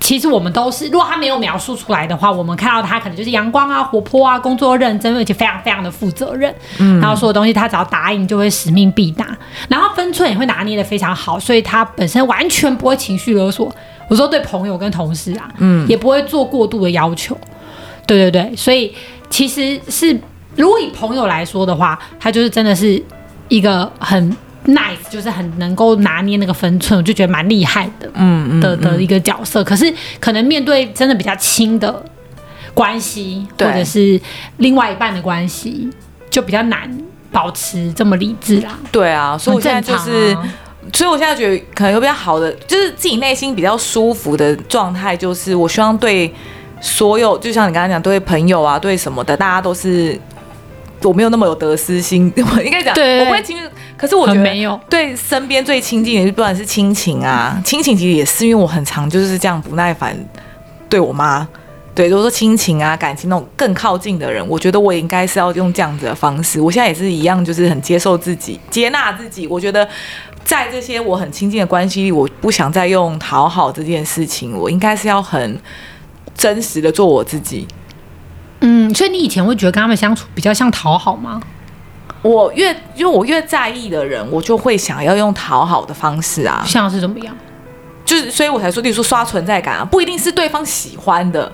[0.00, 6.52] 其实我们都是，如果他没有描述出来的话，我们看到他可能就是阳光啊、活泼啊、工作认真，而且非常非常的负责任。
[6.78, 9.36] 嗯，然后所有东西他只要答应就会使命必达，
[9.68, 13.72] 然后分寸也会拿捏的非常好，所以他本身完全不会情绪勒索。
[14.08, 17.36] 我说对朋友跟同事啊，嗯，也不会做过度的要求。
[18.06, 18.94] 对对对，所以
[19.34, 20.16] 其实是
[20.54, 23.02] 如果以朋友来说的话，他就是真的是。
[23.48, 29.62] 一个很 nice，就是很能够拿捏那个分寸，我就觉得蛮厉害的，嗯，嗯的的一个角色。
[29.62, 32.02] 可是可能面对真的比较亲的
[32.72, 34.18] 关系，或者是
[34.56, 35.90] 另外一半的关系，
[36.30, 36.90] 就比较难
[37.30, 38.78] 保持这么理智啦。
[38.90, 40.54] 对啊，所以我现在就是，啊、
[40.94, 46.34] 所以我现在觉得可能有比较好的，就是自己内心比较舒服的状态，就是我希望对
[46.84, 50.20] 所有，就像你刚才讲，对朋友啊，对什么的，大家都是。
[51.02, 53.58] 我没有那么有得失心， 我应该讲，对我不会亲。
[53.94, 60.16] 可是我觉得没有对身边最亲近的，不管是亲情啊， 亲情其实也是因为我很常就是这样不耐烦
[60.88, 61.46] 对我妈。
[61.94, 66.58] 对，如果说亲情啊、感情那种更靠近的人，我觉得我应该是要用这样子的方式。
[66.58, 69.46] 我现在也是一样，就是很接受自己、接纳自己。
[69.46, 69.86] 我觉得
[70.42, 75.60] 在这些我很亲近的关系里，我不想再用讨好这件事情，我应该是要很
[76.34, 77.66] 真实的做我自己。
[78.60, 81.40] 嗯，所以你以前会觉得跟他们相处比较像讨好吗？
[82.22, 86.64] 我越因为我越在意的人，我就会想要用讨好的方式啊。
[86.66, 87.36] 像是怎么样？
[88.04, 91.50] 就是所以我才说，例如说刷存在感啊，不一定是对方喜欢的。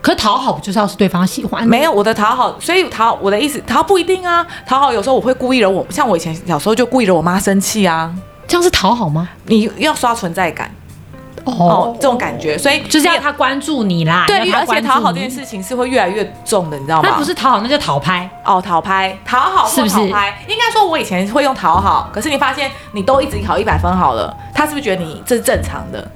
[0.00, 1.68] 可讨好不就是要是对方喜欢的？
[1.68, 4.46] 没有我的讨好，所以讨我的意思，讨好不一定啊。
[4.66, 8.12] 讨好有时候我会故意惹我，像我以前小时候就故意惹我妈生气啊。
[8.46, 9.28] 这样是讨好吗？
[9.46, 10.68] 你要刷存在感。
[11.44, 14.24] 哦，oh, 这种感觉，所以就是要他关注你啦。
[14.26, 17.08] 对，而且讨好这件事情是会越来越重的，你知道吗？
[17.10, 18.28] 那不是讨好，那叫讨拍。
[18.44, 20.00] 哦，讨拍，讨好是不是？
[20.00, 26.10] 应该说，我以前会用讨好，可是你发现你都一直考一百分好了，他是不是觉得你这是正常的？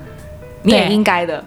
[0.62, 1.42] 你也应该的。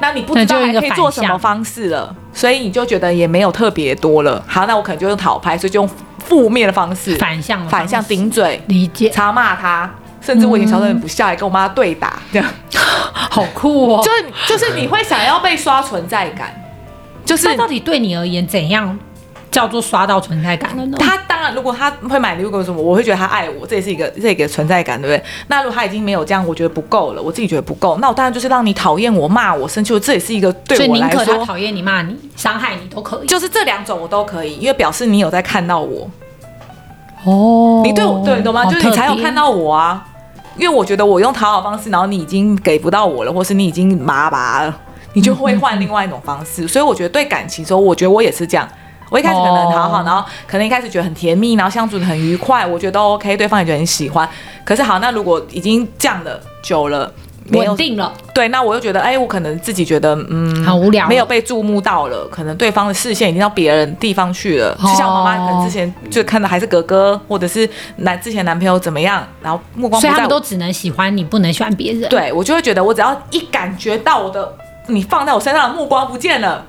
[0.00, 4.42] 那你不知道还可以做什么方式了，所以你就觉得也没有特别多了。
[4.46, 9.88] 好，那我可能就用讨拍，所以就用负面的方式，反向反向顶嘴，理解，插骂他。
[10.22, 12.48] 甚至我已经小时候很不孝，还跟我妈对打，这样
[13.12, 14.02] 好酷哦！
[14.04, 16.54] 就是就是你会想要被刷存在感，
[17.24, 18.98] 就是那到底对你而言怎样
[19.50, 20.96] 叫做刷到存在感了呢？
[21.00, 25.24] 他当然，如果他会买礼物给我什么，我会觉得他爱我，这也是一个 这个存在感，对不对？
[25.48, 36.08] 那如果他已经没有这样，我觉得不够了，我自己觉得不够，那我当然就是让你讨厌我、骂我、生气，这也是一个对我来说，所以宁可他讨厌你、骂你、伤害你都可以，就是这两种我都可以，因为表示你有在看到我。
[37.24, 38.64] 哦，你对我对，懂吗？
[38.64, 40.04] 就是你才有看到我啊。
[40.56, 44.80] 因为我觉得我用讨好方式，然后你已经给不到我了，或是你已经麻麻了，
[45.14, 46.66] 你就会换另外一种方式。
[46.68, 48.68] 所以我觉得对感情说，我觉得我也是这样。
[49.10, 54.28] 我一开始可能讨好，然后可能一开始觉得很甜蜜，然后相处得很愉快，我觉得 OK，对方也觉得很喜欢。
[54.64, 57.12] 可是好，那如果已经这样了久了。
[57.50, 64.70] 稳定了，对，那我又觉得，哎，我可能自己觉得，嗯，好无聊，没有被注目到了，可能对方的视线已经到别人地方去了。
[64.80, 72.08] 哦、就像我妈妈可能之前就看到还是哥哥，或者是男之前男朋友怎么样，然后目光不在，所以他们都只能喜欢你，不能喜欢别人。
[72.08, 74.54] 对，我就会觉得，我只要一感觉到我的
[74.86, 76.64] 你放在我身上的目光不见了，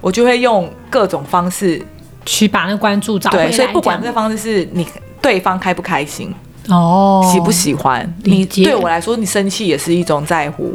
[0.00, 1.80] 我就会用各种方式
[2.24, 3.46] 去把那关注找回来。
[3.46, 4.86] 对，所以不管这个方式是你
[5.22, 6.34] 对方开不开心。
[6.68, 8.44] 哦，喜不喜欢你？
[8.44, 10.74] 对我来说，你生气也是一种在乎，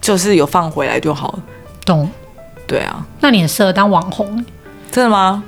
[0.00, 1.38] 就是有放回来就好了。
[1.84, 2.08] 懂？
[2.66, 3.04] 对啊。
[3.20, 4.44] 那你很适合当网红，
[4.90, 5.42] 真的吗？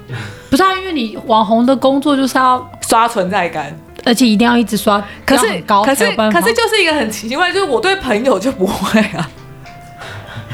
[0.50, 5.02] 不是啊，因为你网红的工作就是要刷存在感，而且一定要一直刷。
[5.24, 9.31] 可是高，可是可是就是一个很奇怪，就是我对朋友就不会啊。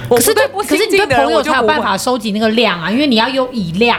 [0.09, 3.99] 可是对，可是你对朋友才有办法收集那个量啊，因为你要有以量。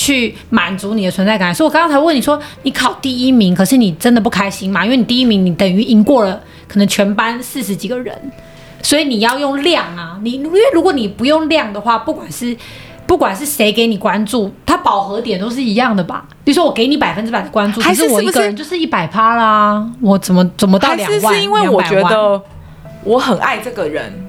[0.00, 4.82] 去满足你的存在感，所以我刚刚才问你说，你考第一名，可是你真的不开心吗？
[4.82, 8.18] 因为你第一名，你等于赢过了可能全班四十几个人，
[8.82, 12.56] 所以你要用量啊，你因为如果你不用量的话，不管是
[13.06, 16.24] 不管是谁给你关注，它饱和点都是一样的吧？
[16.44, 21.20] 比如说我给你百分之百的关注，还是我一个人就是一百趴啦，我怎么怎么到两万？
[21.20, 22.40] 还是是因为我觉得
[23.04, 24.26] 我很爱这个人，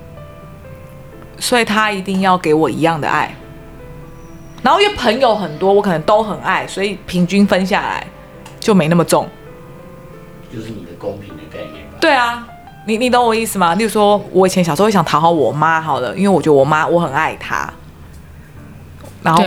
[1.39, 3.34] 所以他一定要给我一样的爱。
[4.63, 8.06] 然后因为朋友很多，我可能都很爱，所以平均分下来
[8.60, 9.28] 就没那么重。
[10.54, 11.97] 就是你的公平的概念吧？
[12.00, 12.45] 对啊，
[12.86, 13.74] 你你懂我意思吗？
[13.76, 17.67] 例如说，我以前小时候会想讨好我妈，好了，因为我觉得我妈我很爱她。
[19.24, 19.43] 然后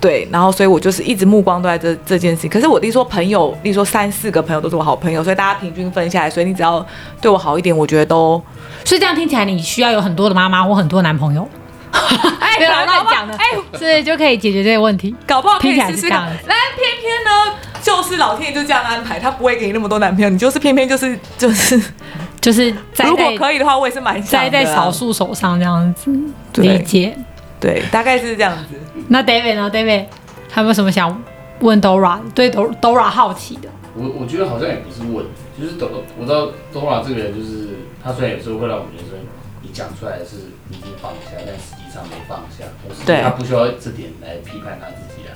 [0.00, 2.50] 对，然后所以我就是一直目光都在这这件事情。
[2.50, 6.84] 可是我例如说朋友，例如说三四个朋友都是我好朋友，所以大家平均分下来，所以你只要
[7.20, 8.40] 对我好一点，我觉得都。
[8.84, 11.48] 所以这样听起来，你需要有很多的妈妈或很多男朋友。
[12.40, 13.44] 哎，别老乱讲的，哎，
[13.78, 16.22] 所以就可以解决这个问题，搞不好可以试试看。
[16.46, 21.80] 那，偏偏呢，就是老天爷就这样安排，他不会给你那么多男朋友，你就是偏偏就是就是
[22.40, 26.10] 就是，如果可以的话，我也是蛮想栽在少数手上这样子，
[26.54, 27.16] 理解，
[27.58, 28.74] 对，大概是这样子。
[29.08, 30.04] 那 David 呢？David
[30.50, 31.22] 还有没有什么想
[31.60, 32.20] 问 Dora？
[32.34, 33.68] 对 Dora 好奇的？
[33.94, 35.24] 我我觉得好像也不是问，
[35.58, 37.70] 就是 Dora，我知道 Dora 这个人，就是
[38.04, 39.18] 他虽然有时候会让我们觉得
[39.62, 42.68] 你讲出来是已经放下，但实际上没放下。
[42.84, 45.32] 同时，他不需要这点来批判他自己啊。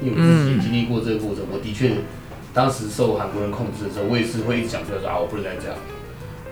[0.00, 1.92] 因为我自己经历过这个过程，我的确
[2.54, 5.76] 当时受韩国人控制的时候，我也是会一直讲出来说啊，我不能再这样，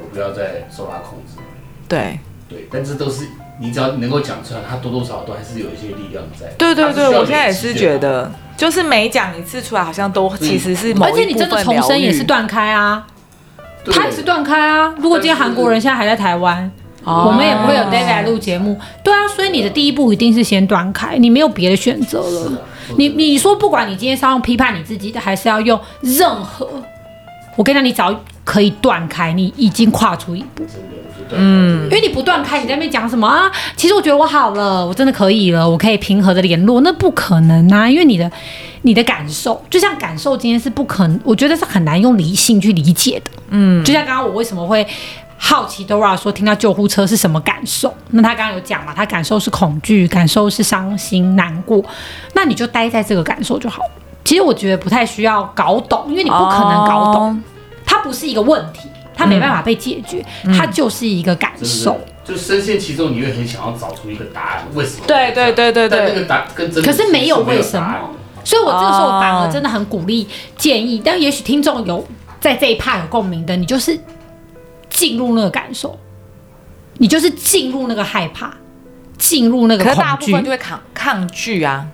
[0.03, 1.41] 我不要再受他控制。
[1.89, 3.27] 对对，但这都是
[3.59, 6.47] 你只要能够讲出来，他多多少少都还是有一些力量在。
[6.59, 10.95] 对对对，我现在也是觉得，就是每讲一次出来，好像都其实是。
[11.01, 13.07] 而且你真的重生也是断开啊，
[13.91, 14.95] 他也是断开啊。
[14.99, 16.71] 如果今天韩国人现在还在台湾。
[17.27, 22.53] 我们也不会有 David 来录节目，对啊，所以你的第一步一定是先断开，你没有别的选择了。
[22.97, 26.69] 你你说，不管你今天是要用批判你自己的，还是要用任何，
[27.57, 30.65] 我跟你讲，你只要可以断开，你已经跨出一步。
[31.31, 33.51] 嗯，因为你不断开，你在那边讲什么啊？
[33.77, 37.89] 其实我觉得我好了，我真的可以了，我可以平和的联络，那不可能啊！
[37.89, 38.31] 因为你的
[38.83, 43.31] 你的感受，就像感受今天是不可能，我觉得是很难用理性去理解的。
[43.51, 44.87] 嗯，就像刚刚我为什么会。
[45.41, 47.95] 好奇 Dora 说：“听到救护车是什么感受？
[48.11, 48.93] 那他刚刚有讲嘛？
[48.95, 51.83] 他感受是恐惧，感受是伤心难过。
[52.35, 53.81] 那你就待在这个感受就好。
[54.25, 57.23] 其实我觉得不太需要搞懂，因为你不可能搞懂。
[57.29, 57.39] 哦、
[57.87, 61.99] 它不是一个问题，它没办法被解决，嗯、它就是一个感受。
[62.25, 65.05] 就深陷其中，你会很想要找出一个答案，为什么？
[65.07, 65.99] 对对对对对。
[65.99, 68.11] 但那个答跟真的可是没有为什么，
[68.43, 70.99] 所以我这个时候反而真的很鼓励建议。
[70.99, 72.05] 哦、但也许听众有
[72.41, 73.97] 在这一趴有共鸣的，你就是。”
[74.99, 75.97] 进入那个感受，
[76.99, 78.53] 你就是进入那个害怕，
[79.17, 81.87] 进入那个恐惧，可大部分就会抗抗拒啊，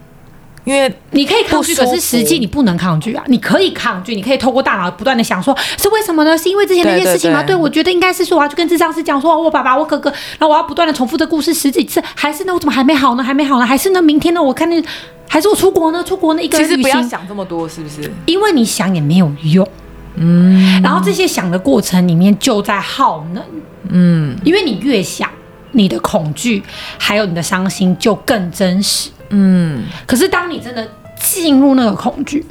[0.64, 3.22] 因为你可以抗拒，可是实际你不能抗拒啊。
[3.26, 6.38] 你可以抗拒，你可以透过大脑不断的想说，是为什么呢？
[6.38, 7.42] 是因为之前那件事情吗？
[7.42, 12.54] 对，我觉得应该是说，我要去跟智商师讲说，我爸爸、我哥哥，然后我要不断的重复这故事十几次，还是呢？
[12.54, 13.22] 我怎么还没好呢？
[13.22, 13.66] 还没好呢？
[13.66, 14.00] 还是呢？
[14.00, 14.42] 明天呢？
[14.42, 14.82] 我看那，
[15.28, 16.02] 还是我出国呢？
[16.02, 16.42] 出国呢？
[16.42, 18.10] 一个人其实不要想这么多，是不是？
[18.24, 19.68] 因为你想也没有用。
[20.16, 23.42] 嗯，然后这些想的过程里面就在耗能，
[23.88, 25.29] 嗯，因为你越想，
[25.72, 26.62] 你的恐惧
[26.98, 29.85] 还有你的伤心就更真实，嗯。
[30.07, 32.44] 可是当你真的进入那个恐惧，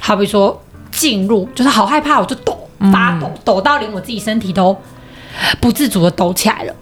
[0.00, 4.76] 好比说进入，就是好害怕，我就抖发抖，抖到连我自己身体都
[5.60, 6.74] 不自主的抖起来了。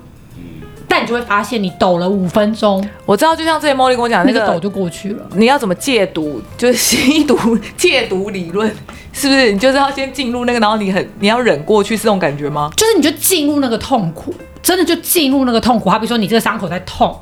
[0.91, 5.25] 但你就会发现，你抖了五分钟，我知道，就像之前茉莉跟我讲，那个抖就过去了。
[5.37, 6.43] 你要怎么戒毒？
[6.59, 8.69] 就是 吸毒戒毒理论，
[9.13, 9.53] 是不是？
[9.53, 12.73] 你就是要先进入那个，然后你很你要忍过去，是这种感觉吗？
[12.77, 15.89] 就是你就进入那个痛苦，真的就进入那个痛苦。
[15.89, 17.17] 好比说你这个伤口在痛，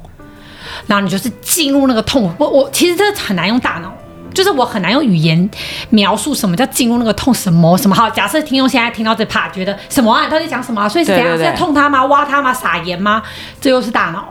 [0.87, 2.31] 然后你就是进入那个痛苦。
[2.39, 3.93] 我我其实这很难用大脑。
[4.35, 5.49] 就是我很难用语言
[5.91, 7.95] 描述什么叫进入那个痛，什么什么。
[7.95, 10.25] 好，假设听众现在听到这 part 觉得什么啊？
[10.25, 10.89] 你到底讲什么啊？
[10.89, 11.27] 所以是怎样？
[11.29, 12.05] 对对对，是在痛他吗？
[12.07, 12.53] 挖他吗？
[12.53, 13.23] 撒盐吗？
[13.61, 14.29] 这又是大脑。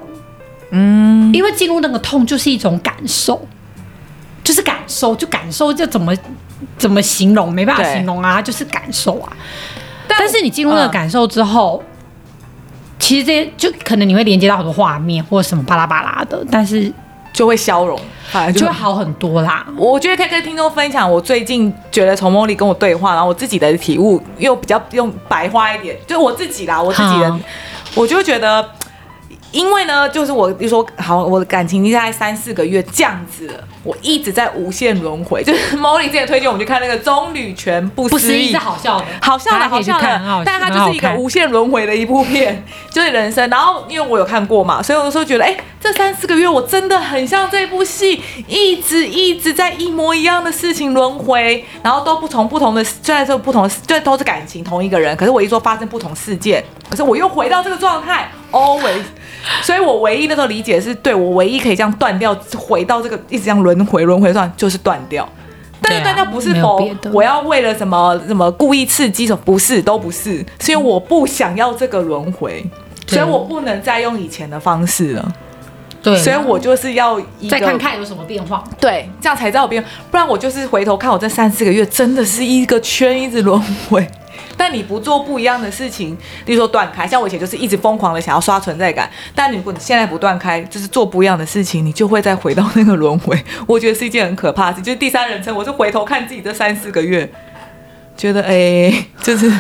[0.72, 3.48] 嗯，因为进入那个痛就是一种感受，
[4.44, 6.14] 就是感受，就感受，就怎么
[6.78, 7.52] 怎么形容？
[7.52, 9.32] 没办法形容啊，对就是感受啊。
[10.08, 11.96] 但，但是你进入那个感受之后，嗯、
[13.00, 16.92] 其实这些就可能你会连接到很多画面或者什么巴拉巴拉的，但是
[17.38, 18.00] 就会消融。
[18.54, 19.66] 就，就会好很多啦。
[19.78, 27.40] 我觉得可以跟听众分享，我最近觉得从茉莉跟我对话，然后我自己的体悟又比较用白话一点，就我自己啦，我自己的，
[27.96, 28.68] 我就觉得。
[29.54, 35.42] 因为呢，就是我就说好，我的感情已经在三四个月这样子了，我一直在无限轮回。
[35.48, 43.50] 就是 Molly 之前推荐我们去看那个《棕榈泉不思议》，是好笑的，好笑的，好笑的，但它就是一个无限轮回的一部片，就是人生。
[43.50, 59.04] 然后因为我有看过嘛，所以我就觉得，哎、欸，这三四个月我真的很像这部戏，一直一直在一模一样的事情轮回，然后都不从不同的，虽然说不同的，就都是感情同一个人，可是我一说发生不同事件，可是我又回到这个状态，always。
[59.62, 65.28] 所以我唯一那时候理解是对我唯一可以这样断掉，回到这个一直这样轮回轮回算，就是断掉。
[65.82, 66.80] 但是断掉不是否
[67.14, 72.66] 我要为了什么什么故意刺激什么，不是都不是，是因为我不想要这个轮回，
[73.06, 75.34] 所以我不能再用以前的方式了。
[76.02, 83.60] 对，所以我就是要再看看有什么变化，对，这样才知道变，不然我就是回头看我这三四个月真的是一个圈一直轮
[83.90, 84.06] 回。
[84.56, 89.10] 但你不做不一样的事情，例如说断开，像我以前就是一直疯狂的想要刷存在感。
[89.34, 93.38] 但你如果你现在不断开，就是做不一样的事情，你就会再回到那个轮回。
[93.66, 97.30] 我觉得是一件很可怕的事，就是第三人称，我是回头看自己这三四个月，
[98.16, 99.52] 觉得哎、欸， 就是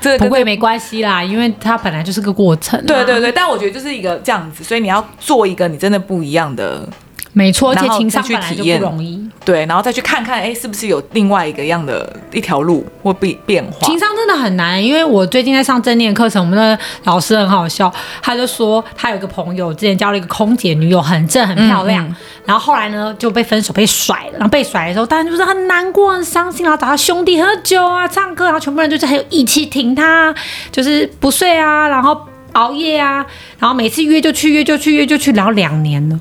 [0.00, 2.84] 这不会没关系啦，因为它本来就是个过程、啊。
[2.86, 6.88] 对对对，但我觉得就是一个这样子，所以你要做一个你真的不一样的。
[7.36, 9.22] 没错，而且情商本来就不容易。
[9.44, 13.86] 对，然后再去看看，哎，是不是有另外一个样的一条路或变变化？
[13.86, 30.34] 情商真的很难，因为我最近在上正念课程，我们的老师很好笑，他就说他有一个朋友之前交了一个空姐女友，很正很漂亮，嗯嗯、然后后来呢就被分手被甩了，然后被甩的时候当然就是很难过很伤心，然后找他兄弟喝酒啊唱歌，然后全部人就是很有义气挺他，
[30.72, 32.18] 就是不睡啊，然后
[32.52, 33.24] 熬夜啊，
[33.58, 36.18] 然后每次约就去约就去约就去，然后两年了。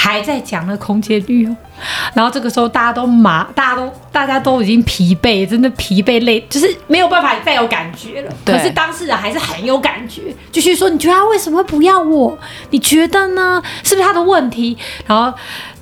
[0.00, 1.56] 还在讲那空间旅游，
[2.14, 8.32] 然后这个时候大家都麻，大家都大家都已经疲惫，真的疲惫累，就是没有办法再有感觉了。
[8.44, 12.38] 可是当事人还是很有感觉，继续说：“你觉得他为什么会不要我？
[12.70, 13.60] 你觉得呢？
[13.82, 15.36] 是不是他的问题？”然后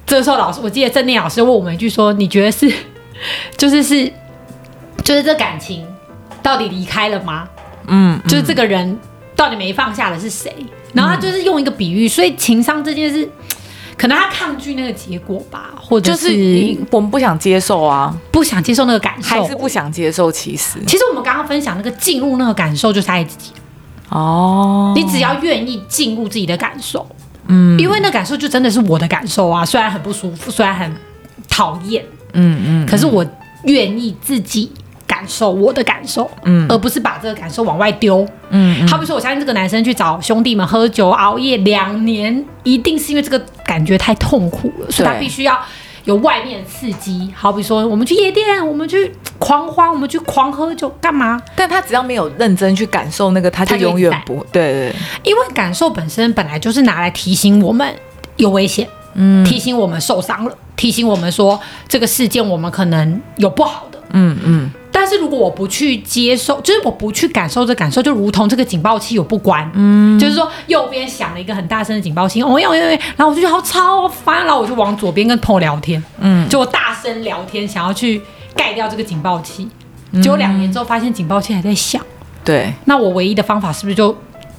[0.06, 2.72] 这个时候老师，我记得正念老师问我们一句说：“你觉得是，
[3.58, 4.10] 就是是，
[5.04, 5.86] 就是这感情
[6.42, 7.46] 到底离开了吗？
[7.86, 8.98] 嗯，就是这个人
[9.36, 10.50] 到底没放下的是谁？”
[10.94, 13.28] 然后他就是用一个比喻，所以情商这件事。
[13.96, 16.28] 可能他抗拒那个结果吧，或者是
[16.90, 20.30] 我们不想接受啊，不想接受那个感受，还是不想接受。
[20.30, 23.52] 其实，其实我们刚刚分享那个进入那个感受，就是爱自己。
[24.10, 27.06] 哦，你只要愿意进入自己的感受，
[27.46, 30.94] 嗯，因为那感受就真的是我的感受啊，虽然很不舒服，虽然很
[31.48, 33.24] 讨厌，嗯嗯，可是我
[33.64, 34.70] 愿意自己。
[35.08, 38.86] 感受我的感受，嗯，而不是把这个感受往外丢，嗯。
[38.88, 43.42] 好比说，我相信这个男生去找兄弟们喝酒熬夜两年，一定是因为这个
[43.76, 45.60] 感觉太痛苦了，所以他必须要
[46.04, 47.30] 有外面的刺激。
[47.36, 51.38] 好比说，我们去夜店，我们去狂欢，我们去狂喝酒，干嘛？
[51.54, 54.94] 但他只要没有认真去感受那个，他就永远不对，对对。
[55.24, 57.94] 因为感受本身本来就是拿来提醒我们
[58.36, 64.70] 有危险，嗯，提醒我们受伤了，提醒我们说这个事件我们可能有不好的，嗯嗯。
[65.06, 78.20] 但是如果我不去接受，就是我不去感受这感受，就如同这个警报器我不关，嗯，就是说右边响了一个很大声的警报器，哦哟哟，然后我就觉得好吵，好烦，然后我就往左边跟朋友聊天，嗯，就我大声聊天，想要去
[78.56, 79.68] 盖掉这个警报器，
[80.20, 82.02] 结果两年之后发现警报器还在响，
[82.44, 84.12] 对，那我唯一的方法是不是就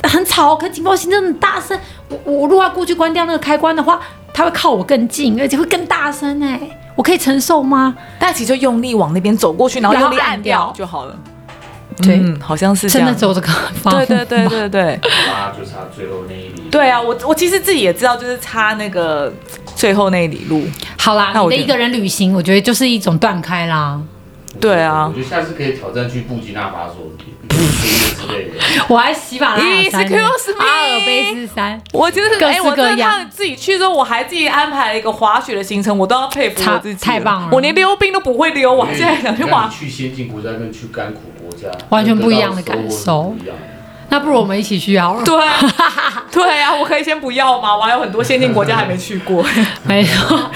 [0.03, 0.55] 很吵？
[0.55, 1.77] 可警报器真的很大声，
[2.07, 3.99] 我我如果要过去关掉那个开关的话，
[4.33, 6.57] 它会靠我更近，而且会更大声哎。
[6.97, 7.95] 我可以承受吗？
[8.19, 11.15] 但其实就用力往那边走过去，然后用力按掉就好了。
[12.03, 14.05] 对，嗯，好像是真的走这个方法。
[14.05, 14.99] 对对对对对。
[15.01, 16.63] 差就差最后那一里。
[16.69, 19.31] 对啊，我我其实自己也知道，就是差那个
[19.75, 20.63] 最后那一里路。
[20.97, 23.99] 好啦，那我的一个人旅行，我觉得就是一种断开啦。
[24.59, 28.51] 对啊，我觉得下次可以挑战去布吉纳法索之类的。
[28.89, 37.49] 我还喜马拉雅山，阿尔卑斯山，我就是哎，我跟他们自己去之后，我还自己安排了一个滑雪的行程，我都要佩服我自己，太棒了！
[37.51, 39.69] 我连溜冰都不会溜，我现在想去滑。
[39.69, 43.35] 去先进国家跟去干苦国家完全不一样的感受。
[44.09, 45.23] 那不如我们一起去好了。
[45.23, 45.35] 对，
[46.31, 47.75] 对啊，我可以先不要吗？
[47.75, 49.45] 我还有很多先进国家还没去过。
[49.83, 50.49] 没错，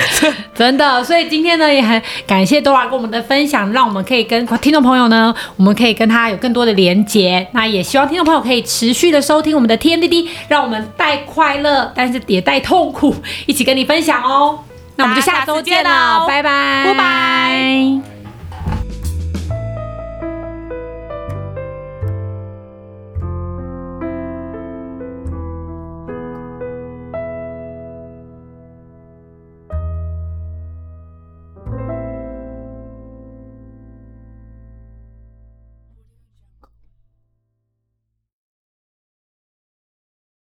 [0.55, 1.03] 真的。
[1.03, 7.45] 所以今天呢，也很感谢 Dora 跟我们的分享，让我们可以跟听众朋友呢，我们可以跟他有更多的连结。
[7.51, 14.59] 那也希望听众朋友可以持续的收听我们的 TMDD，让我们带快乐，但是也带痛苦，一起跟你分享哦。
[14.95, 18.10] 那我们就下周见了，拜拜，拜拜。